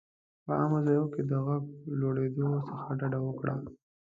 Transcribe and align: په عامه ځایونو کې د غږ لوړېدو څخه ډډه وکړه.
په 0.45 0.51
عامه 0.59 0.79
ځایونو 0.85 1.11
کې 1.13 1.21
د 1.29 1.31
غږ 1.47 1.63
لوړېدو 1.99 2.49
څخه 2.67 2.89
ډډه 2.99 3.19
وکړه. 3.23 3.55